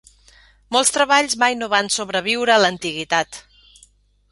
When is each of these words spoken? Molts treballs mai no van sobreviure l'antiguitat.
Molts 0.75 0.91
treballs 0.95 1.35
mai 1.43 1.59
no 1.59 1.69
van 1.75 1.91
sobreviure 1.97 2.59
l'antiguitat. 2.65 3.41